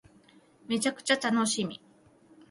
[0.65, 1.79] めちゃくちゃ楽しみ